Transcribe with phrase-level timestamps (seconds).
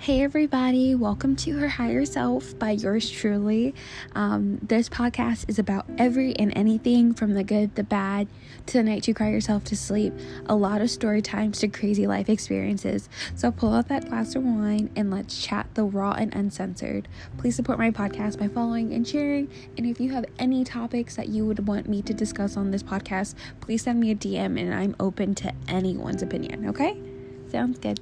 [0.00, 3.74] Hey, everybody, welcome to Her Higher Self by yours truly.
[4.14, 8.28] Um, this podcast is about every and anything from the good, the bad,
[8.66, 10.14] to the night you cry yourself to sleep.
[10.46, 13.08] A lot of story times to crazy life experiences.
[13.34, 17.08] So pull out that glass of wine and let's chat the raw and uncensored.
[17.36, 19.50] Please support my podcast by following and sharing.
[19.76, 22.84] And if you have any topics that you would want me to discuss on this
[22.84, 26.96] podcast, please send me a DM and I'm open to anyone's opinion, okay?
[27.50, 27.98] Sounds good.